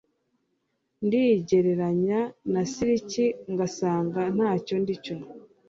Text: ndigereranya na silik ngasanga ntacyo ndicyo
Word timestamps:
ndigereranya 1.05 2.19
na 2.51 2.61
silik 2.73 3.13
ngasanga 3.53 4.21
ntacyo 4.35 4.75
ndicyo 4.83 5.15